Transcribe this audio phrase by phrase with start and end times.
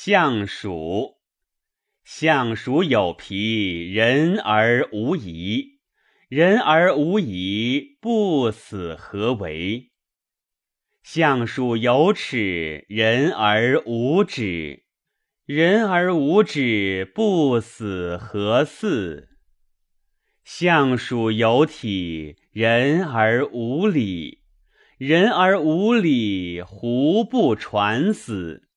[0.00, 1.16] 相鼠，
[2.04, 5.80] 相鼠有皮，人而无仪。
[6.28, 9.90] 人而无仪，不死何为？
[11.02, 14.84] 相鼠有齿，人而无止。
[15.44, 19.30] 人而无止，不死何似？
[20.44, 24.44] 相鼠有体，人而无礼。
[24.96, 28.67] 人而无礼，胡不传死？